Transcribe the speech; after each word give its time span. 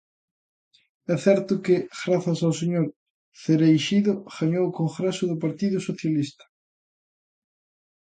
É 1.13 1.15
certo 1.27 1.53
que, 1.65 1.75
grazas 2.03 2.39
ao 2.41 2.57
señor 2.61 2.85
Cereixido, 3.43 4.13
gañou 4.35 4.65
o 4.67 4.75
Congreso 4.81 5.23
do 5.27 5.41
Partido 5.43 5.77
Socialista. 5.87 6.45